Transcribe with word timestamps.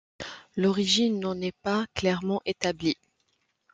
L'origine 0.57 1.19
n'en 1.19 1.39
est 1.41 1.55
pas 1.61 1.85
clairement 1.93 2.41
établie. 2.47 2.97